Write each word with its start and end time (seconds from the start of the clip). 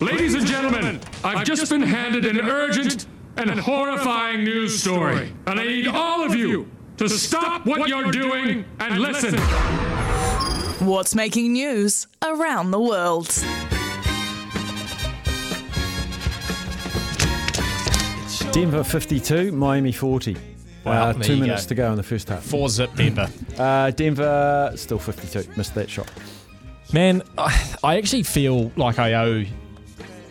Ladies 0.00 0.34
and 0.34 0.46
gentlemen, 0.46 1.00
I've 1.24 1.46
just 1.46 1.70
been 1.70 1.80
handed 1.80 2.26
an 2.26 2.38
urgent 2.40 3.06
and 3.38 3.48
horrifying 3.48 4.44
news 4.44 4.78
story, 4.78 5.32
and 5.46 5.58
I 5.58 5.64
need 5.64 5.86
all 5.86 6.22
of 6.22 6.34
you 6.34 6.70
to 6.98 7.08
stop 7.08 7.64
what 7.64 7.88
you're 7.88 8.10
doing 8.10 8.66
and 8.78 8.98
listen. 8.98 9.38
What's 10.86 11.14
making 11.14 11.54
news 11.54 12.08
around 12.22 12.72
the 12.72 12.78
world? 12.78 13.28
Denver 18.52 18.84
52, 18.84 19.50
Miami 19.52 19.92
40. 19.92 20.36
Wow, 20.84 21.08
uh, 21.08 21.12
two 21.14 21.38
minutes 21.38 21.64
go. 21.64 21.68
to 21.68 21.74
go 21.74 21.90
in 21.92 21.96
the 21.96 22.02
first 22.02 22.28
half. 22.28 22.42
Four 22.42 22.68
zip 22.68 22.94
Denver. 22.96 23.30
Uh, 23.56 23.90
Denver 23.92 24.72
still 24.76 24.98
52. 24.98 25.52
Missed 25.56 25.74
that 25.74 25.88
shot. 25.88 26.10
Man, 26.92 27.22
I 27.38 27.76
I 27.82 27.96
actually 27.96 28.24
feel 28.24 28.70
like 28.76 28.98
I 28.98 29.14
owe 29.14 29.44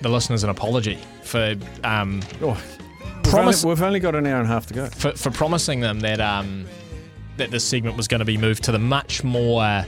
the 0.05 0.11
listeners 0.11 0.43
an 0.43 0.51
apology 0.51 0.99
for 1.23 1.55
um, 1.83 2.21
Oh, 2.39 2.49
we've, 2.51 3.23
Promise- 3.23 3.63
only, 3.65 3.73
we've 3.75 3.81
only 3.81 3.99
got 3.99 4.13
an 4.13 4.27
hour 4.27 4.37
and 4.37 4.45
a 4.45 4.47
half 4.47 4.67
to 4.67 4.73
go. 4.75 4.85
for, 4.85 5.13
for 5.13 5.31
promising 5.31 5.79
them 5.79 5.99
that 6.01 6.21
um, 6.21 6.67
that 7.37 7.49
this 7.49 7.63
segment 7.63 7.97
was 7.97 8.07
going 8.07 8.19
to 8.19 8.25
be 8.25 8.37
moved 8.37 8.63
to 8.65 8.71
the 8.71 8.77
much 8.77 9.23
more 9.23 9.83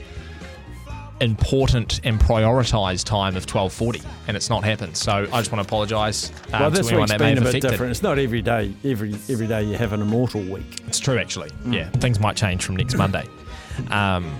important 1.21 1.99
and 2.03 2.19
prioritised 2.19 3.03
time 3.05 3.35
of 3.37 3.45
12:40, 3.45 4.03
and 4.27 4.35
it's 4.35 4.49
not 4.49 4.63
happened. 4.63 4.97
So 4.97 5.11
I 5.11 5.37
just 5.39 5.51
want 5.51 5.61
to 5.63 5.67
apologise 5.67 6.31
um, 6.51 6.61
well, 6.61 6.71
this 6.71 6.87
anyone 6.87 7.09
week's 7.09 7.17
been 7.19 7.37
a 7.37 7.41
bit 7.41 7.49
affected. 7.49 7.69
different. 7.69 7.91
It's 7.91 8.01
not 8.01 8.17
every 8.17 8.41
day. 8.41 8.73
Every 8.83 9.13
every 9.29 9.45
day 9.45 9.61
you 9.65 9.77
have 9.77 9.93
an 9.93 10.01
immortal 10.01 10.41
week. 10.41 10.81
It's 10.87 10.99
true, 10.99 11.19
actually. 11.19 11.51
Mm. 11.63 11.73
Yeah, 11.75 11.89
things 11.91 12.19
might 12.19 12.35
change 12.35 12.65
from 12.65 12.75
next 12.75 12.95
Monday. 13.03 13.25
Um, 13.91 14.35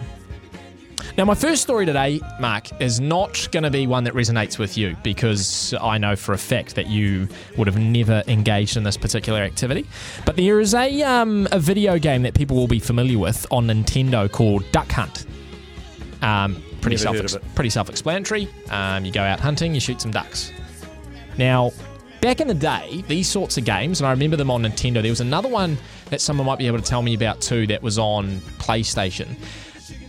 now, 1.18 1.26
my 1.26 1.36
first 1.36 1.62
story 1.62 1.86
today, 1.86 2.22
Mark, 2.40 2.82
is 2.82 3.00
not 3.00 3.48
going 3.52 3.64
to 3.64 3.72
be 3.72 3.88
one 3.88 4.04
that 4.04 4.14
resonates 4.14 4.60
with 4.60 4.78
you 4.78 4.96
because 5.04 5.74
I 5.80 5.98
know 5.98 6.16
for 6.16 6.34
a 6.34 6.38
fact 6.38 6.76
that 6.76 6.88
you 6.88 7.28
would 7.58 7.68
have 7.68 7.78
never 7.78 8.24
engaged 8.28 8.78
in 8.78 8.84
this 8.84 8.98
particular 8.98 9.40
activity. 9.42 9.88
But 10.26 10.36
there 10.36 10.60
is 10.60 10.74
a 10.74 11.02
um, 11.04 11.48
a 11.52 11.60
video 11.60 11.98
game 12.00 12.24
that 12.24 12.34
people 12.34 12.56
will 12.56 12.68
be 12.68 12.80
familiar 12.80 13.18
with 13.18 13.46
on 13.52 13.68
Nintendo 13.68 14.32
called 14.32 14.70
Duck 14.72 14.92
Hunt. 14.92 15.26
Um, 16.22 16.62
pretty 16.82 16.98
self 16.98 17.18
pretty 17.56 17.70
self 17.70 17.90
explanatory. 17.90 18.48
Um, 18.70 19.06
you 19.06 19.12
go 19.12 19.22
out 19.22 19.40
hunting, 19.40 19.74
you 19.74 19.80
shoot 19.80 20.02
some 20.02 20.12
ducks. 20.12 20.52
Now, 21.38 21.72
back 22.22 22.42
in 22.42 22.48
the 22.48 22.54
day, 22.54 23.04
these 23.08 23.30
sorts 23.30 23.58
of 23.58 23.66
games, 23.66 24.02
and 24.02 24.08
I 24.08 24.12
remember 24.12 24.36
them 24.36 24.50
on 24.50 24.64
Nintendo, 24.64 25.02
there 25.02 25.12
was 25.12 25.22
another 25.22 25.50
one 25.50 25.78
that 26.10 26.22
someone 26.22 26.48
might 26.48 26.58
be 26.58 26.68
able 26.68 26.80
to 26.80 26.84
tell 26.84 27.02
me 27.02 27.14
about 27.14 27.42
too 27.42 27.68
that 27.68 27.82
was 27.82 28.00
on 28.00 28.40
PlayStation. 28.60 29.36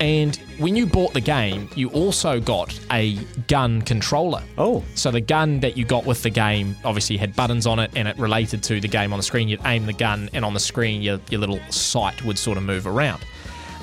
And 0.00 0.36
when 0.58 0.76
you 0.76 0.86
bought 0.86 1.12
the 1.14 1.20
game, 1.20 1.68
you 1.74 1.88
also 1.90 2.40
got 2.40 2.78
a 2.90 3.14
gun 3.48 3.82
controller. 3.82 4.42
Oh, 4.56 4.84
So 4.94 5.10
the 5.10 5.20
gun 5.20 5.60
that 5.60 5.76
you 5.76 5.84
got 5.84 6.04
with 6.04 6.22
the 6.22 6.30
game 6.30 6.76
obviously 6.84 7.16
had 7.16 7.34
buttons 7.34 7.66
on 7.66 7.78
it 7.78 7.90
and 7.96 8.08
it 8.08 8.18
related 8.18 8.62
to 8.64 8.80
the 8.80 8.88
game 8.88 9.12
on 9.12 9.18
the 9.18 9.22
screen. 9.22 9.48
You'd 9.48 9.60
aim 9.64 9.86
the 9.86 9.92
gun 9.92 10.30
and 10.32 10.44
on 10.44 10.54
the 10.54 10.60
screen 10.60 11.02
your, 11.02 11.20
your 11.30 11.40
little 11.40 11.60
sight 11.70 12.24
would 12.24 12.38
sort 12.38 12.58
of 12.58 12.64
move 12.64 12.86
around. 12.86 13.24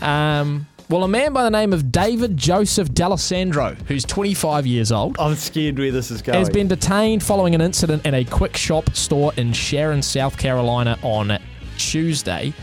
Um, 0.02 0.68
well, 0.88 1.04
a 1.04 1.08
man 1.08 1.34
by 1.34 1.44
the 1.44 1.50
name 1.50 1.74
of 1.74 1.92
David 1.92 2.38
Joseph 2.38 2.94
D'Alessandro, 2.94 3.76
who's 3.88 4.06
25 4.06 4.68
years 4.68 4.92
old, 4.92 5.18
I'm 5.18 5.36
scared 5.36 5.80
where 5.80 5.92
this 5.92 6.12
is 6.12 6.22
going. 6.22 6.38
has 6.38 6.50
been 6.50 6.68
detained 6.68 7.24
following 7.24 7.56
an 7.56 7.62
incident 7.62 8.06
in 8.06 8.14
a 8.14 8.24
quick 8.24 8.56
shop 8.56 8.96
store 8.96 9.34
in 9.36 9.52
Sharon, 9.52 10.04
South 10.04 10.38
Carolina 10.38 11.00
on 11.02 11.40
Tuesday. 11.78 12.54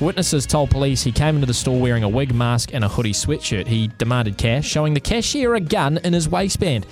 Witnesses 0.00 0.44
told 0.44 0.70
police 0.70 1.02
he 1.02 1.10
came 1.10 1.36
into 1.36 1.46
the 1.46 1.54
store 1.54 1.80
wearing 1.80 2.02
a 2.02 2.08
wig, 2.08 2.34
mask, 2.34 2.74
and 2.74 2.84
a 2.84 2.88
hoodie 2.88 3.12
sweatshirt. 3.14 3.66
He 3.66 3.88
demanded 3.96 4.36
cash, 4.36 4.66
showing 4.66 4.92
the 4.92 5.00
cashier 5.00 5.54
a 5.54 5.60
gun 5.60 5.98
in 6.04 6.12
his 6.12 6.28
waistband, 6.28 6.84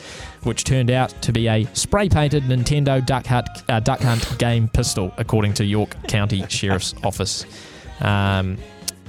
which 0.45 0.65
turned 0.65 0.91
out 0.91 1.11
to 1.23 1.31
be 1.31 1.47
a 1.47 1.67
spray 1.75 2.09
painted 2.09 2.45
Nintendo 2.45 3.05
Duck 3.05 3.27
Hunt, 3.27 3.47
uh, 3.69 3.81
Duck 3.81 4.01
Hunt 4.01 4.39
game 4.39 4.69
pistol, 4.69 5.13
according 5.19 5.53
to 5.55 5.65
York 5.67 5.95
County 6.09 6.47
Sheriff's 6.49 6.95
Office. 7.05 7.45
Um, 8.01 8.57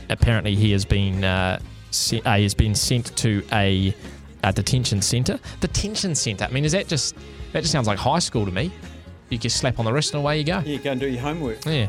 apparently, 0.10 0.56
he 0.56 0.72
has 0.74 0.84
been 0.84 1.24
uh, 1.24 1.60
se- 1.92 2.22
uh, 2.26 2.36
he 2.36 2.44
has 2.44 2.54
been 2.54 2.76
sent 2.76 3.16
to 3.18 3.44
a, 3.54 3.96
a 4.44 4.52
detention 4.52 5.02
centre. 5.02 5.40
Detention 5.62 6.16
centre. 6.16 6.44
I 6.44 6.52
mean, 6.52 6.66
is 6.66 6.74
that 6.74 6.90
just 6.90 7.16
that 7.54 7.62
just 7.62 7.72
sounds 7.72 7.88
like 7.88 7.98
high 7.98 8.20
school 8.20 8.44
to 8.46 8.52
me? 8.52 8.72
You 9.30 9.38
just 9.38 9.56
slap 9.56 9.80
on 9.80 9.86
the 9.86 9.94
wrist 9.94 10.14
and 10.14 10.22
away 10.22 10.38
you 10.40 10.44
go. 10.44 10.60
Yeah, 10.66 10.78
go 10.80 10.92
and 10.92 11.00
do 11.00 11.08
your 11.08 11.22
homework. 11.22 11.66
Yeah. 11.66 11.88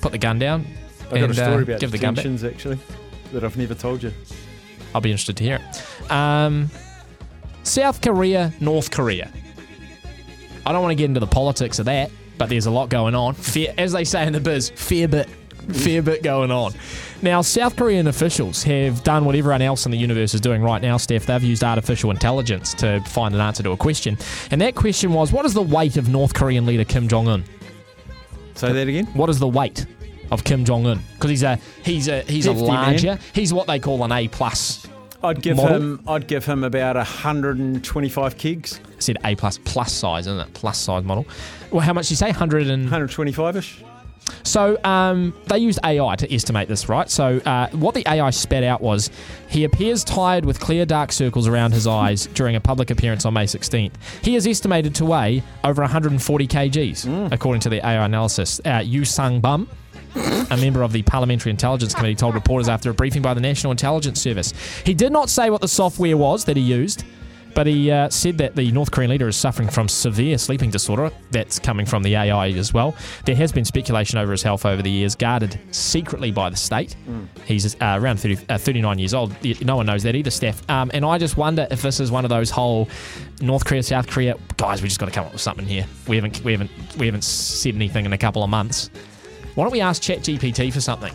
Put 0.00 0.12
the 0.12 0.18
gun 0.18 0.38
down. 0.38 0.64
I've 1.10 1.20
got 1.20 1.30
a 1.30 1.34
story 1.34 1.54
uh, 1.54 1.62
about 1.62 1.80
give 1.80 1.90
the 1.90 1.98
gun 1.98 2.18
actually 2.18 2.78
that 3.32 3.44
I've 3.44 3.56
never 3.56 3.74
told 3.74 4.02
you. 4.02 4.12
I'll 4.94 5.00
be 5.00 5.10
interested 5.10 5.36
to 5.38 5.44
hear 5.44 5.60
it. 5.60 6.10
Um, 6.10 6.70
South 7.64 8.00
Korea, 8.00 8.52
North 8.60 8.90
Korea. 8.90 9.30
I 10.66 10.72
don't 10.72 10.82
want 10.82 10.92
to 10.92 10.96
get 10.96 11.06
into 11.06 11.20
the 11.20 11.26
politics 11.26 11.78
of 11.78 11.86
that, 11.86 12.10
but 12.38 12.48
there's 12.48 12.66
a 12.66 12.70
lot 12.70 12.88
going 12.88 13.14
on. 13.14 13.34
Fair, 13.34 13.74
as 13.76 13.92
they 13.92 14.04
say 14.04 14.26
in 14.26 14.32
the 14.32 14.40
biz, 14.40 14.70
fair 14.70 15.08
bit, 15.08 15.28
fair 15.72 16.00
bit 16.00 16.22
going 16.22 16.50
on. 16.50 16.72
Now, 17.22 17.40
South 17.40 17.76
Korean 17.76 18.06
officials 18.06 18.62
have 18.64 19.02
done 19.02 19.24
what 19.24 19.34
everyone 19.34 19.62
else 19.62 19.86
in 19.86 19.92
the 19.92 19.98
universe 19.98 20.34
is 20.34 20.40
doing 20.40 20.62
right 20.62 20.80
now, 20.80 20.96
Steph. 20.96 21.26
They've 21.26 21.42
used 21.42 21.64
artificial 21.64 22.10
intelligence 22.10 22.74
to 22.74 23.00
find 23.06 23.34
an 23.34 23.40
answer 23.40 23.62
to 23.62 23.72
a 23.72 23.76
question. 23.76 24.18
And 24.50 24.60
that 24.60 24.74
question 24.74 25.12
was 25.12 25.32
what 25.32 25.44
is 25.44 25.54
the 25.54 25.62
weight 25.62 25.96
of 25.96 26.08
North 26.08 26.34
Korean 26.34 26.66
leader 26.66 26.84
Kim 26.84 27.08
Jong 27.08 27.28
un? 27.28 27.44
Say 28.54 28.72
that 28.72 28.88
again. 28.88 29.06
What 29.14 29.30
is 29.30 29.38
the 29.38 29.48
weight 29.48 29.86
of 30.34 30.44
Kim 30.44 30.64
Jong 30.64 30.84
Un? 30.86 31.00
Because 31.14 31.30
he's 31.30 31.42
a 31.42 31.56
he's 31.82 32.08
a 32.08 32.20
he's 32.22 32.44
Hefty 32.44 32.60
a 32.64 32.66
man. 32.66 32.74
larger. 32.82 33.18
He's 33.32 33.52
what 33.54 33.66
they 33.66 33.78
call 33.78 34.04
an 34.04 34.12
A 34.12 34.28
plus. 34.28 34.86
I'd 35.22 35.40
give 35.40 35.56
Model? 35.56 35.76
him. 35.76 36.04
I'd 36.06 36.26
give 36.28 36.44
him 36.44 36.64
about 36.64 36.96
125 36.96 38.36
kegs, 38.36 38.78
I 38.84 39.00
said 39.00 39.16
A 39.24 39.34
plus 39.34 39.58
plus 39.58 39.90
size, 39.92 40.26
isn't 40.26 40.38
it? 40.38 40.52
Plus 40.54 40.76
size 40.78 41.02
model. 41.04 41.26
Well, 41.70 41.80
how 41.80 41.94
much 41.94 42.08
do 42.08 42.12
you 42.12 42.16
say? 42.16 42.30
Hundred 42.30 42.66
and 42.66 42.82
125 42.84 43.56
ish. 43.56 43.82
so 44.42 44.82
um, 44.84 45.34
they 45.46 45.58
used 45.58 45.78
AI 45.84 46.16
to 46.16 46.34
estimate 46.34 46.68
this, 46.68 46.88
right? 46.90 47.08
So 47.10 47.38
uh, 47.46 47.68
what 47.70 47.94
the 47.94 48.02
AI 48.06 48.28
spat 48.30 48.64
out 48.64 48.80
was 48.82 49.10
he 49.48 49.64
appears 49.64 50.04
tired 50.04 50.44
with 50.44 50.60
clear 50.60 50.84
dark 50.84 51.10
circles 51.12 51.46
around 51.48 51.72
his 51.72 51.86
eyes 51.86 52.26
during 52.34 52.54
a 52.56 52.60
public 52.60 52.90
appearance 52.90 53.24
on 53.24 53.32
May 53.34 53.44
16th. 53.44 53.92
He 54.22 54.36
is 54.36 54.46
estimated 54.46 54.94
to 54.96 55.04
weigh 55.06 55.42
over 55.62 55.80
140 55.82 56.46
kgs, 56.46 57.32
according 57.32 57.60
to 57.62 57.68
the 57.70 57.78
AI 57.86 58.04
analysis. 58.04 58.60
Uh, 58.64 58.82
Yu 58.84 59.04
Sung 59.06 59.40
Bum. 59.40 59.68
A 60.50 60.56
member 60.56 60.82
of 60.82 60.92
the 60.92 61.02
Parliamentary 61.02 61.50
Intelligence 61.50 61.94
Committee 61.94 62.14
told 62.14 62.34
reporters 62.34 62.68
after 62.68 62.90
a 62.90 62.94
briefing 62.94 63.22
by 63.22 63.34
the 63.34 63.40
National 63.40 63.70
Intelligence 63.70 64.20
Service. 64.20 64.52
He 64.84 64.94
did 64.94 65.12
not 65.12 65.28
say 65.30 65.50
what 65.50 65.60
the 65.60 65.68
software 65.68 66.16
was 66.16 66.44
that 66.44 66.56
he 66.56 66.62
used, 66.62 67.04
but 67.54 67.66
he 67.66 67.90
uh, 67.90 68.08
said 68.10 68.36
that 68.38 68.56
the 68.56 68.70
North 68.72 68.90
Korean 68.90 69.10
leader 69.10 69.28
is 69.28 69.36
suffering 69.36 69.68
from 69.68 69.88
severe 69.88 70.38
sleeping 70.38 70.70
disorder. 70.70 71.10
That's 71.30 71.58
coming 71.58 71.86
from 71.86 72.02
the 72.02 72.14
AI 72.16 72.48
as 72.50 72.74
well. 72.74 72.94
There 73.24 73.36
has 73.36 73.52
been 73.52 73.64
speculation 73.64 74.18
over 74.18 74.32
his 74.32 74.42
health 74.42 74.66
over 74.66 74.82
the 74.82 74.90
years, 74.90 75.14
guarded 75.14 75.58
secretly 75.70 76.30
by 76.32 76.50
the 76.50 76.56
state. 76.56 76.96
He's 77.44 77.74
uh, 77.76 77.98
around 78.00 78.18
30, 78.18 78.38
uh, 78.48 78.58
39 78.58 78.98
years 78.98 79.14
old. 79.14 79.34
No 79.64 79.76
one 79.76 79.86
knows 79.86 80.02
that 80.02 80.14
either, 80.16 80.30
Steph. 80.30 80.68
Um, 80.68 80.90
and 80.94 81.04
I 81.04 81.18
just 81.18 81.36
wonder 81.36 81.66
if 81.70 81.80
this 81.82 82.00
is 82.00 82.10
one 82.10 82.24
of 82.24 82.28
those 82.28 82.50
whole 82.50 82.88
North 83.40 83.64
Korea, 83.64 83.82
South 83.82 84.08
Korea 84.08 84.36
guys. 84.56 84.82
We 84.82 84.88
just 84.88 85.00
got 85.00 85.06
to 85.06 85.12
come 85.12 85.26
up 85.26 85.32
with 85.32 85.40
something 85.40 85.66
here. 85.66 85.86
We 86.08 86.16
haven't, 86.16 86.42
we 86.44 86.52
haven't, 86.52 86.70
we 86.98 87.06
haven't 87.06 87.24
said 87.24 87.74
anything 87.74 88.04
in 88.04 88.12
a 88.12 88.18
couple 88.18 88.42
of 88.42 88.50
months. 88.50 88.90
Why 89.54 89.64
don't 89.64 89.72
we 89.72 89.80
ask 89.80 90.02
ChatGPT 90.02 90.72
for 90.72 90.80
something? 90.80 91.14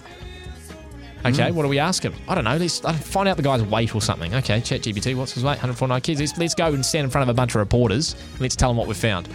Okay, 1.25 1.51
what 1.51 1.63
do 1.63 1.68
we 1.68 1.80
ask 1.80 2.03
him? 2.03 2.13
I 2.30 2.36
don't 2.36 2.45
know. 2.45 2.56
Let's 2.56 2.80
find 2.80 3.27
out 3.27 3.36
the 3.36 3.44
guy's 3.44 3.62
weight 3.62 3.94
or 3.94 4.01
something. 4.01 4.33
Okay, 4.36 4.62
ChatGPT, 4.62 5.15
what's 5.15 5.33
his 5.33 5.44
weight? 5.44 5.57
149 5.57 6.00
kids. 6.01 6.21
Let's, 6.21 6.38
let's 6.38 6.56
go 6.56 6.74
and 6.74 6.86
stand 6.86 7.03
in 7.03 7.09
front 7.09 7.24
of 7.24 7.33
a 7.33 7.36
bunch 7.36 7.51
of 7.51 7.59
reporters 7.59 8.15
and 8.31 8.41
let's 8.41 8.56
tell 8.56 8.69
them 8.69 8.77
what 8.77 8.88
we've 8.88 8.95
found. 8.95 9.27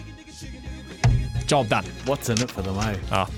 Job 1.46 1.68
done. 1.68 1.84
What's 2.06 2.30
in 2.30 2.40
it 2.40 2.50
for 2.50 2.62
them, 2.62 2.78
eh? 2.78 2.96
Oh, 3.12 3.28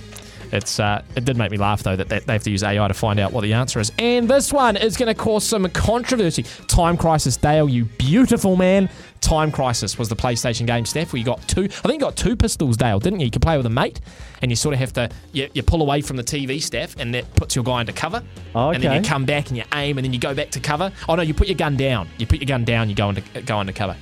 it's 0.53 0.81
uh, 0.81 1.03
it 1.17 1.25
did 1.25 1.37
make 1.37 1.51
me 1.51 1.57
laugh 1.57 1.83
though 1.83 1.97
that, 1.97 2.09
they 2.09 2.33
have 2.33 2.43
to 2.45 2.51
use 2.51 2.63
AI 2.63 2.87
to 2.89 2.95
find 2.95 3.19
out 3.19 3.33
what 3.33 3.43
the 3.43 3.53
answer 3.53 3.81
is. 3.81 3.93
And 3.99 4.29
this 4.29 4.53
one 4.53 4.77
is 4.77 4.97
going 4.97 5.15
to 5.15 5.21
cause 5.21 5.45
some 5.45 5.69
controversy. 5.71 6.45
Time 6.69 6.97
Crisis 6.97 7.37
Dale, 7.37 7.69
you 7.69 7.85
beautiful 7.85 8.57
man. 8.57 8.89
Time 9.21 9.51
Crisis 9.51 9.99
was 9.99 10.09
the 10.09 10.17
PlayStation 10.17 10.67
game, 10.67 10.85
Steph, 10.85 11.13
where 11.13 11.19
you 11.19 11.25
got 11.25 11.47
two. 11.49 11.65
I 11.65 11.67
think 11.67 11.95
you 11.95 11.99
got 12.01 12.17
two 12.17 12.37
pistols, 12.37 12.77
Dale, 12.77 13.01
didn't 13.01 13.21
you? 13.21 13.27
You 13.27 13.31
could 13.31 13.43
play 13.43 13.57
with 13.57 13.67
a 13.67 13.71
mate, 13.71 14.01
and 14.43 14.51
you 14.51 14.57
sort 14.57 14.75
of 14.75 14.81
have 14.81 14.93
to 14.95 15.11
you, 15.33 15.49
you 15.55 15.63
pull 15.63 15.83
away 15.83 16.01
from 16.01 16.17
the 16.17 16.23
TV, 16.25 16.63
Steph, 16.63 16.97
and 16.99 17.15
that 17.15 17.35
puts 17.35 17.55
your 17.57 17.65
guy 17.65 17.81
into 17.81 17.93
cover. 17.93 18.23
Oh, 18.55 18.71
And 18.71 18.83
then 18.83 19.03
you 19.03 19.09
come 19.09 19.25
back 19.25 19.49
and 19.49 19.57
you 19.57 19.65
aim, 19.75 19.99
and 19.99 20.05
then 20.05 20.13
you 20.13 20.21
go 20.21 20.35
back 20.35 20.51
to 20.51 20.61
cover. 20.61 20.93
Oh 21.09 21.15
no, 21.17 21.23
you 21.23 21.35
put 21.35 21.49
your 21.49 21.57
gun 21.57 21.77
down. 21.77 22.09
You 22.19 22.27
put 22.27 22.39
your 22.39 22.47
gun 22.47 22.65
down. 22.65 22.89
You 22.89 22.95
go 22.95 23.09
into 23.09 23.23
go 23.43 23.61
into 23.61 23.73
cover. 23.73 23.97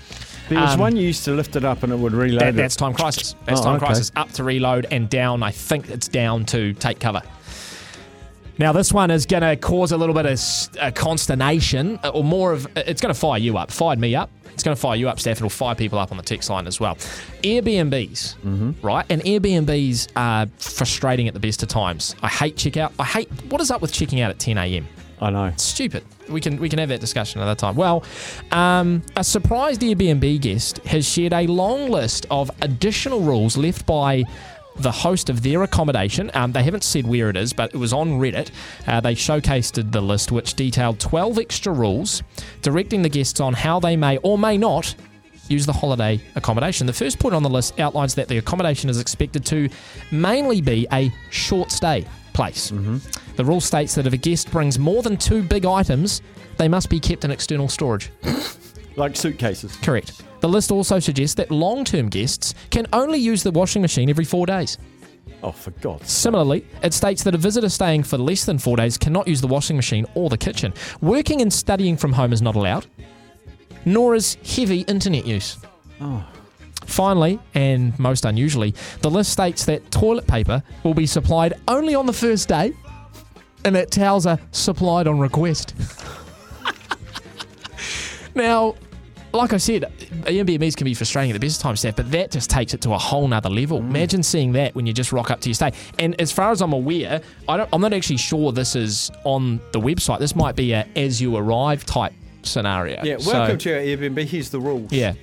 There 0.48 0.60
was 0.60 0.74
Um, 0.74 0.80
one 0.80 0.96
you 0.96 1.06
used 1.06 1.24
to 1.24 1.32
lift 1.32 1.56
it 1.56 1.64
up 1.64 1.82
and 1.82 1.92
it 1.92 1.96
would 1.96 2.12
reload. 2.12 2.40
That, 2.42 2.54
that's 2.56 2.76
time 2.76 2.92
crisis. 2.94 3.34
That's 3.46 3.60
Oh, 3.60 3.64
time 3.64 3.76
okay. 3.76 3.86
crisis. 3.86 4.12
Up 4.16 4.30
to 4.32 4.44
reload 4.44 4.86
and 4.90 5.08
down. 5.08 5.42
I 5.42 5.50
think 5.50 5.88
it's 5.88 6.08
down 6.08 6.44
to 6.46 6.74
take 6.74 7.00
cover. 7.00 7.22
Now 8.58 8.72
this 8.72 8.92
one 8.92 9.10
is 9.10 9.26
going 9.26 9.42
to 9.42 9.56
cause 9.56 9.90
a 9.90 9.96
little 9.96 10.14
bit 10.14 10.26
of 10.26 10.40
uh, 10.80 10.90
consternation, 10.92 11.98
uh, 12.04 12.10
or 12.10 12.22
more 12.22 12.52
of 12.52 12.68
it's 12.76 13.00
going 13.00 13.12
to 13.12 13.18
fire 13.18 13.38
you 13.38 13.56
up. 13.58 13.70
Fired 13.72 13.98
me 13.98 14.14
up. 14.14 14.30
It's 14.52 14.62
going 14.62 14.76
to 14.76 14.80
fire 14.80 14.94
you 14.94 15.08
up, 15.08 15.18
Steph. 15.18 15.38
It'll 15.38 15.48
fire 15.50 15.74
people 15.74 15.98
up 15.98 16.12
on 16.12 16.16
the 16.16 16.22
text 16.22 16.48
line 16.48 16.68
as 16.68 16.78
well. 16.78 16.94
Airbnbs, 17.42 18.36
Mm-hmm. 18.36 18.72
right? 18.86 19.04
And 19.10 19.20
Airbnbs 19.22 20.08
are 20.14 20.46
frustrating 20.58 21.26
at 21.26 21.34
the 21.34 21.40
best 21.40 21.64
of 21.64 21.68
times. 21.68 22.14
I 22.22 22.28
hate 22.28 22.54
checkout. 22.54 22.92
I 22.98 23.04
hate 23.04 23.28
what 23.48 23.60
is 23.60 23.72
up 23.72 23.82
with 23.82 23.92
checking 23.92 24.20
out 24.20 24.30
at 24.30 24.38
10 24.38 24.56
a.m. 24.58 24.86
I 25.20 25.30
know. 25.30 25.52
stupid. 25.56 26.04
We 26.28 26.40
can 26.40 26.58
we 26.58 26.68
can 26.68 26.78
have 26.78 26.88
that 26.88 27.00
discussion 27.00 27.40
another 27.40 27.58
time. 27.58 27.76
Well, 27.76 28.04
um, 28.50 29.02
a 29.16 29.24
surprised 29.24 29.80
Airbnb 29.80 30.40
guest 30.40 30.78
has 30.86 31.08
shared 31.08 31.32
a 31.32 31.46
long 31.46 31.90
list 31.90 32.26
of 32.30 32.50
additional 32.62 33.20
rules 33.20 33.56
left 33.56 33.86
by 33.86 34.24
the 34.76 34.90
host 34.90 35.30
of 35.30 35.42
their 35.42 35.62
accommodation. 35.62 36.30
Um, 36.34 36.52
they 36.52 36.62
haven't 36.62 36.82
said 36.82 37.06
where 37.06 37.30
it 37.30 37.36
is, 37.36 37.52
but 37.52 37.72
it 37.74 37.78
was 37.78 37.92
on 37.92 38.18
Reddit. 38.18 38.50
Uh, 38.86 39.00
they 39.00 39.14
showcased 39.14 39.92
the 39.92 40.00
list, 40.00 40.32
which 40.32 40.54
detailed 40.54 40.98
12 40.98 41.38
extra 41.38 41.72
rules 41.72 42.22
directing 42.62 43.02
the 43.02 43.08
guests 43.08 43.40
on 43.40 43.52
how 43.54 43.78
they 43.78 43.96
may 43.96 44.16
or 44.18 44.36
may 44.36 44.58
not 44.58 44.94
use 45.48 45.66
the 45.66 45.72
holiday 45.72 46.20
accommodation. 46.34 46.86
The 46.86 46.92
first 46.92 47.18
point 47.18 47.34
on 47.34 47.42
the 47.42 47.50
list 47.50 47.78
outlines 47.78 48.14
that 48.16 48.28
the 48.28 48.38
accommodation 48.38 48.90
is 48.90 48.98
expected 48.98 49.44
to 49.46 49.68
mainly 50.10 50.60
be 50.60 50.86
a 50.92 51.12
short 51.30 51.70
stay 51.70 52.04
place. 52.34 52.70
Mm-hmm. 52.70 52.98
The 53.36 53.44
rule 53.44 53.60
states 53.60 53.94
that 53.94 54.06
if 54.06 54.12
a 54.12 54.18
guest 54.18 54.50
brings 54.50 54.78
more 54.78 55.02
than 55.02 55.16
two 55.16 55.42
big 55.42 55.64
items, 55.64 56.20
they 56.58 56.68
must 56.68 56.90
be 56.90 57.00
kept 57.00 57.24
in 57.24 57.30
external 57.30 57.68
storage. 57.68 58.10
Like 58.96 59.16
suitcases. 59.16 59.76
Correct. 59.78 60.22
The 60.40 60.48
list 60.48 60.70
also 60.70 60.98
suggests 60.98 61.34
that 61.36 61.50
long 61.50 61.84
term 61.84 62.08
guests 62.08 62.54
can 62.70 62.86
only 62.92 63.18
use 63.18 63.42
the 63.42 63.50
washing 63.50 63.82
machine 63.82 64.08
every 64.08 64.24
four 64.24 64.46
days. 64.46 64.78
Oh, 65.42 65.52
for 65.52 65.72
God's 65.72 66.10
Similarly, 66.10 66.64
it 66.82 66.94
states 66.94 67.22
that 67.24 67.34
a 67.34 67.38
visitor 67.38 67.68
staying 67.68 68.04
for 68.04 68.18
less 68.18 68.44
than 68.44 68.58
four 68.58 68.76
days 68.76 68.96
cannot 68.96 69.26
use 69.26 69.40
the 69.40 69.46
washing 69.46 69.76
machine 69.76 70.06
or 70.14 70.30
the 70.30 70.38
kitchen. 70.38 70.72
Working 71.00 71.40
and 71.42 71.52
studying 71.52 71.96
from 71.96 72.12
home 72.12 72.32
is 72.32 72.40
not 72.40 72.54
allowed, 72.54 72.86
nor 73.84 74.14
is 74.14 74.38
heavy 74.46 74.82
internet 74.82 75.26
use. 75.26 75.58
Oh. 76.00 76.24
Finally, 76.94 77.40
and 77.54 77.98
most 77.98 78.24
unusually, 78.24 78.72
the 79.00 79.10
list 79.10 79.32
states 79.32 79.64
that 79.64 79.90
toilet 79.90 80.28
paper 80.28 80.62
will 80.84 80.94
be 80.94 81.06
supplied 81.06 81.52
only 81.66 81.96
on 81.96 82.06
the 82.06 82.12
first 82.12 82.48
day 82.48 82.72
and 83.64 83.74
that 83.74 83.90
towels 83.90 84.26
are 84.26 84.38
supplied 84.52 85.08
on 85.08 85.18
request. 85.18 85.74
now, 88.36 88.76
like 89.32 89.52
I 89.52 89.56
said, 89.56 89.92
Airbnbs 90.22 90.76
can 90.76 90.84
be 90.84 90.94
frustrating 90.94 91.32
at 91.32 91.34
the 91.40 91.44
best 91.44 91.56
of 91.56 91.62
times, 91.64 91.80
Steph, 91.80 91.96
but 91.96 92.12
that 92.12 92.30
just 92.30 92.48
takes 92.48 92.74
it 92.74 92.80
to 92.82 92.92
a 92.92 92.98
whole 92.98 93.26
nother 93.26 93.50
level. 93.50 93.80
Mm. 93.80 93.90
Imagine 93.90 94.22
seeing 94.22 94.52
that 94.52 94.72
when 94.76 94.86
you 94.86 94.92
just 94.92 95.10
rock 95.10 95.32
up 95.32 95.40
to 95.40 95.48
your 95.48 95.54
stay. 95.54 95.72
And 95.98 96.20
as 96.20 96.30
far 96.30 96.52
as 96.52 96.62
I'm 96.62 96.72
aware, 96.72 97.20
I 97.48 97.56
don't, 97.56 97.68
I'm 97.72 97.80
not 97.80 97.92
actually 97.92 98.18
sure 98.18 98.52
this 98.52 98.76
is 98.76 99.10
on 99.24 99.60
the 99.72 99.80
website. 99.80 100.20
This 100.20 100.36
might 100.36 100.54
be 100.54 100.72
a 100.74 100.86
as 100.94 101.20
you 101.20 101.36
arrive 101.36 101.84
type 101.84 102.12
scenario. 102.44 103.02
Yeah, 103.02 103.18
So, 103.18 103.32
welcome 103.32 103.58
to 103.58 103.74
our 103.74 103.80
Airbnb. 103.80 104.24
Here's 104.26 104.50
the 104.50 104.60
rules. 104.60 104.92
Yeah. 104.92 105.14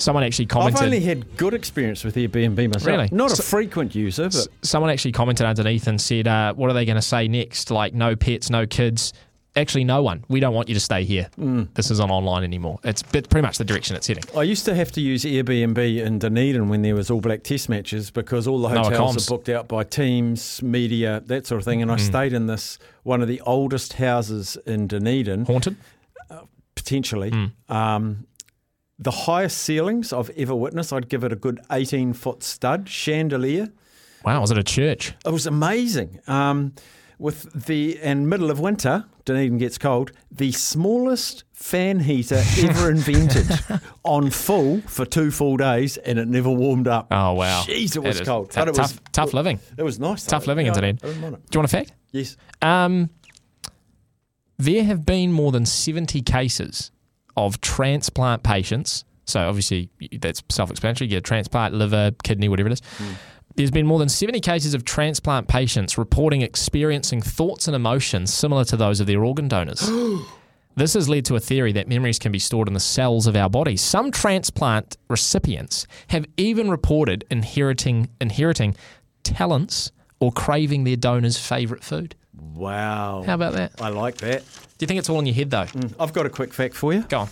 Someone 0.00 0.24
actually 0.24 0.46
commented. 0.46 0.78
I've 0.80 0.84
only 0.84 1.00
had 1.00 1.36
good 1.36 1.54
experience 1.54 2.04
with 2.04 2.14
Airbnb 2.14 2.56
myself. 2.56 2.86
Really? 2.86 3.08
Not 3.12 3.38
a 3.38 3.42
frequent 3.42 3.94
user, 3.94 4.30
but 4.30 4.48
someone 4.62 4.90
actually 4.90 5.12
commented 5.12 5.46
underneath 5.46 5.86
and 5.86 6.00
said, 6.00 6.26
uh, 6.26 6.54
"What 6.54 6.70
are 6.70 6.72
they 6.72 6.84
going 6.84 6.96
to 6.96 7.02
say 7.02 7.28
next? 7.28 7.70
Like 7.70 7.94
no 7.94 8.16
pets, 8.16 8.50
no 8.50 8.66
kids." 8.66 9.12
Actually, 9.56 9.82
no 9.82 10.00
one. 10.00 10.24
We 10.28 10.38
don't 10.38 10.54
want 10.54 10.68
you 10.68 10.74
to 10.74 10.80
stay 10.80 11.02
here. 11.02 11.28
Mm. 11.36 11.74
This 11.74 11.90
isn't 11.90 12.08
online 12.08 12.44
anymore. 12.44 12.78
It's 12.84 13.02
pretty 13.02 13.40
much 13.40 13.58
the 13.58 13.64
direction 13.64 13.96
it's 13.96 14.06
heading. 14.06 14.22
I 14.36 14.44
used 14.44 14.64
to 14.66 14.76
have 14.76 14.92
to 14.92 15.00
use 15.00 15.24
Airbnb 15.24 15.76
in 16.04 16.20
Dunedin 16.20 16.68
when 16.68 16.82
there 16.82 16.94
was 16.94 17.10
All 17.10 17.20
Black 17.20 17.42
Test 17.42 17.68
matches 17.68 18.12
because 18.12 18.46
all 18.46 18.60
the 18.60 18.68
hotels 18.68 19.16
comms. 19.16 19.26
are 19.26 19.34
booked 19.34 19.48
out 19.48 19.66
by 19.66 19.82
teams, 19.82 20.62
media, 20.62 21.20
that 21.26 21.48
sort 21.48 21.60
of 21.60 21.64
thing. 21.64 21.80
Mm. 21.80 21.82
And 21.82 21.92
I 21.92 21.96
stayed 21.96 22.32
in 22.32 22.46
this 22.46 22.78
one 23.02 23.22
of 23.22 23.28
the 23.28 23.40
oldest 23.40 23.94
houses 23.94 24.56
in 24.66 24.86
Dunedin, 24.86 25.46
Haunted. 25.46 25.76
potentially. 26.76 27.32
Mm. 27.32 27.52
Um, 27.68 28.26
the 29.00 29.10
highest 29.10 29.58
ceilings 29.58 30.12
I've 30.12 30.30
ever 30.36 30.54
witnessed, 30.54 30.92
I'd 30.92 31.08
give 31.08 31.24
it 31.24 31.32
a 31.32 31.36
good 31.36 31.60
18 31.72 32.12
foot 32.12 32.42
stud 32.42 32.88
chandelier. 32.88 33.70
Wow, 34.24 34.42
was 34.42 34.50
it 34.50 34.58
a 34.58 34.62
church? 34.62 35.14
It 35.24 35.32
was 35.32 35.46
amazing. 35.46 36.20
Um, 36.26 36.74
with 37.18 37.66
the 37.66 37.98
and 38.00 38.28
middle 38.28 38.50
of 38.50 38.60
winter, 38.60 39.06
Dunedin 39.24 39.58
gets 39.58 39.78
cold. 39.78 40.12
The 40.30 40.52
smallest 40.52 41.44
fan 41.54 42.00
heater 42.00 42.42
ever 42.62 42.90
invented 42.90 43.46
on 44.04 44.30
full 44.30 44.80
for 44.82 45.04
two 45.06 45.30
full 45.30 45.56
days, 45.56 45.96
and 45.98 46.18
it 46.18 46.28
never 46.28 46.50
warmed 46.50 46.88
up. 46.88 47.08
Oh 47.10 47.34
wow, 47.34 47.62
Jeez, 47.66 47.96
it 47.96 48.00
was 48.02 48.20
is 48.20 48.26
cold. 48.26 48.50
tou- 48.50 48.60
but 48.60 48.68
it 48.68 48.76
was 48.76 48.92
tough, 48.92 49.12
tough 49.12 49.34
living. 49.34 49.60
It 49.78 49.82
was 49.82 49.98
nice. 49.98 50.24
Tough 50.26 50.44
though. 50.44 50.48
living 50.52 50.66
in 50.66 50.74
Dunedin. 50.74 50.98
I 51.02 51.06
didn't 51.06 51.22
mind 51.22 51.34
it. 51.36 51.50
Do 51.50 51.56
you 51.56 51.60
want 51.60 51.72
a 51.72 51.76
fact? 51.76 51.92
Yes. 52.12 52.36
Um, 52.60 53.10
there 54.58 54.84
have 54.84 55.06
been 55.06 55.32
more 55.32 55.52
than 55.52 55.64
70 55.64 56.20
cases 56.22 56.90
of 57.46 57.60
transplant 57.60 58.42
patients. 58.42 59.04
So 59.26 59.40
obviously 59.40 59.90
that's 60.18 60.42
self-explanatory. 60.48 61.06
You 61.06 61.10
get 61.10 61.18
a 61.18 61.20
transplant, 61.22 61.74
liver, 61.74 62.12
kidney, 62.22 62.48
whatever 62.48 62.68
it 62.68 62.72
is. 62.72 62.82
Hmm. 62.96 63.12
There's 63.56 63.70
been 63.70 63.86
more 63.86 63.98
than 63.98 64.08
70 64.08 64.40
cases 64.40 64.74
of 64.74 64.84
transplant 64.84 65.48
patients 65.48 65.98
reporting 65.98 66.42
experiencing 66.42 67.20
thoughts 67.20 67.66
and 67.66 67.74
emotions 67.74 68.32
similar 68.32 68.64
to 68.64 68.76
those 68.76 69.00
of 69.00 69.06
their 69.06 69.24
organ 69.24 69.48
donors. 69.48 69.88
This 70.76 70.94
has 70.94 71.08
led 71.08 71.24
to 71.26 71.34
a 71.34 71.40
theory 71.40 71.72
that 71.72 71.88
memories 71.88 72.18
can 72.18 72.30
be 72.30 72.38
stored 72.38 72.68
in 72.68 72.74
the 72.74 72.80
cells 72.80 73.26
of 73.26 73.34
our 73.34 73.50
bodies. 73.50 73.82
Some 73.82 74.12
transplant 74.12 74.96
recipients 75.08 75.86
have 76.08 76.24
even 76.36 76.70
reported 76.70 77.24
inheriting 77.30 78.08
inheriting 78.20 78.76
talents 79.24 79.90
or 80.20 80.30
craving 80.30 80.84
their 80.84 80.96
donor's 80.96 81.38
favorite 81.38 81.82
food. 81.82 82.14
Wow. 82.34 83.24
How 83.26 83.34
about 83.34 83.54
that? 83.54 83.72
I 83.80 83.88
like 83.88 84.18
that. 84.18 84.44
Do 84.80 84.84
you 84.84 84.86
think 84.86 84.98
it's 84.98 85.10
all 85.10 85.18
in 85.18 85.26
your 85.26 85.34
head 85.34 85.50
though? 85.50 85.64
Mm. 85.64 85.94
I've 86.00 86.14
got 86.14 86.24
a 86.24 86.30
quick 86.30 86.54
fact 86.54 86.72
for 86.74 86.94
you. 86.94 87.02
Go 87.02 87.18
on. 87.18 87.28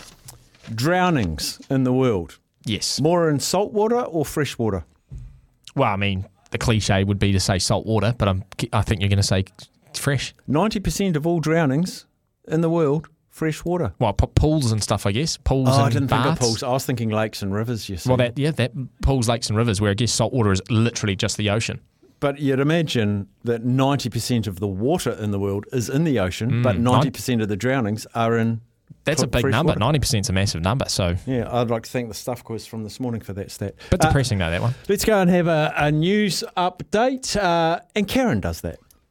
Drownings 0.74 1.58
in 1.70 1.84
the 1.84 1.94
world. 1.94 2.38
Yes. 2.66 3.00
More 3.00 3.30
in 3.30 3.40
salt 3.40 3.72
water 3.72 4.02
or 4.02 4.26
fresh 4.26 4.58
water? 4.58 4.84
Well, 5.74 5.90
I 5.90 5.96
mean, 5.96 6.26
the 6.50 6.58
cliche 6.58 7.04
would 7.04 7.18
be 7.18 7.32
to 7.32 7.40
say 7.40 7.58
salt 7.58 7.86
water, 7.86 8.14
but 8.18 8.28
I'm, 8.28 8.44
I 8.74 8.82
think 8.82 9.00
you're 9.00 9.08
going 9.08 9.16
to 9.16 9.22
say 9.22 9.46
fresh. 9.94 10.34
90% 10.46 11.16
of 11.16 11.26
all 11.26 11.40
drownings 11.40 12.04
in 12.48 12.60
the 12.60 12.68
world, 12.68 13.08
fresh 13.30 13.64
water. 13.64 13.94
Well, 13.98 14.12
p- 14.12 14.26
pools 14.34 14.70
and 14.70 14.82
stuff, 14.82 15.06
I 15.06 15.12
guess. 15.12 15.38
Pools 15.38 15.70
Oh, 15.70 15.84
I 15.84 15.88
didn't 15.88 16.08
think 16.08 16.26
of 16.26 16.38
pools. 16.38 16.62
I 16.62 16.68
was 16.68 16.84
thinking 16.84 17.08
lakes 17.08 17.40
and 17.40 17.54
rivers, 17.54 17.88
you 17.88 17.96
see. 17.96 18.10
Well, 18.10 18.18
that 18.18 18.38
yeah, 18.38 18.50
that 18.50 18.72
pools, 19.00 19.26
lakes, 19.26 19.48
and 19.48 19.56
rivers, 19.56 19.80
where 19.80 19.90
I 19.90 19.94
guess 19.94 20.12
salt 20.12 20.34
water 20.34 20.52
is 20.52 20.60
literally 20.68 21.16
just 21.16 21.38
the 21.38 21.48
ocean. 21.48 21.80
But 22.20 22.38
you'd 22.40 22.60
imagine 22.60 23.28
that 23.44 23.64
90% 23.64 24.46
of 24.46 24.58
the 24.60 24.66
water 24.66 25.12
in 25.12 25.30
the 25.30 25.38
world 25.38 25.66
is 25.72 25.88
in 25.88 26.04
the 26.04 26.18
ocean, 26.18 26.62
but 26.62 26.76
90% 26.76 27.42
of 27.42 27.48
the 27.48 27.56
drownings 27.56 28.06
are 28.14 28.36
in. 28.36 28.60
That's 29.04 29.22
a 29.22 29.26
big 29.26 29.46
number. 29.46 29.74
Ninety 29.74 29.98
percent 30.00 30.26
is 30.26 30.28
a 30.28 30.34
massive 30.34 30.60
number. 30.60 30.86
So, 30.88 31.16
Yeah, 31.26 31.48
I'd 31.50 31.70
like 31.70 31.84
to 31.84 31.90
thank 31.90 32.08
the 32.08 32.14
stuff 32.14 32.44
quiz 32.44 32.66
from 32.66 32.84
this 32.84 33.00
morning 33.00 33.22
for 33.22 33.32
that 33.34 33.50
stat. 33.50 33.74
bit 33.90 34.04
Uh, 34.04 34.08
depressing 34.08 34.36
though 34.36 34.50
that 34.50 34.60
one. 34.60 34.74
let's 34.86 35.04
go 35.04 35.18
and 35.18 35.30
have 35.30 35.46
a, 35.46 35.72
a 35.76 35.90
news 35.90 36.44
update. 36.58 37.34
Uh, 37.34 37.80
and 37.94 38.06
Karen 38.06 38.40
does 38.40 38.60
that. 38.62 38.78